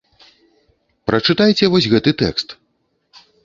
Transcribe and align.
Прачытайце 1.11 1.63
вось 1.77 1.91
гэты 1.95 2.17
тэкст. 2.25 2.61